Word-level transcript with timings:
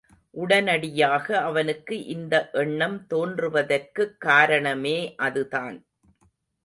உடனடியாக 0.35 1.39
அவனுக்கு 1.39 2.05
இந்த 2.05 2.49
எண்ணம் 2.53 3.05
தோன்றுவதற்குக் 3.09 4.17
காரணமே 4.17 5.15
அதுதான். 5.17 5.77